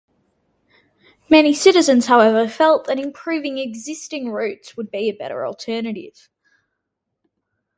[1.29, 6.27] Many citizens, however, felt that improving existing routes would be a better alternative.